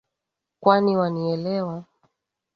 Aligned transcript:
Kwani 0.61 0.97
wanielewa? 0.99 1.77